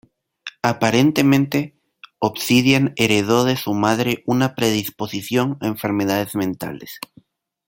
Aparentemente, 0.63 1.75
Obsidian 2.17 2.93
heredó 2.95 3.43
de 3.45 3.55
su 3.55 3.75
madre 3.75 4.23
una 4.25 4.55
predisposición 4.55 5.59
a 5.61 5.67
enfermedades 5.67 6.33
mentales. 6.33 6.99